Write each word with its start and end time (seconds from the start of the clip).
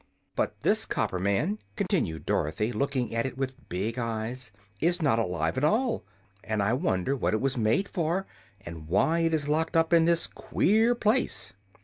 "But 0.35 0.59
this 0.63 0.87
copper 0.87 1.19
man," 1.19 1.59
continued 1.75 2.25
Dorothy, 2.25 2.71
looking 2.71 3.13
at 3.13 3.27
it 3.27 3.37
with 3.37 3.69
big 3.69 3.99
eyes, 3.99 4.51
"is 4.79 4.99
not 4.99 5.19
alive 5.19 5.59
at 5.59 5.63
all, 5.63 6.03
and 6.43 6.63
I 6.63 6.73
wonder 6.73 7.15
what 7.15 7.35
it 7.35 7.39
was 7.39 7.55
made 7.55 7.87
for, 7.87 8.25
and 8.61 8.87
why 8.87 9.19
it 9.19 9.31
was 9.31 9.47
locked 9.47 9.75
up 9.77 9.93
in 9.93 10.05
this 10.05 10.25
queer 10.25 10.95
place." 10.95 11.53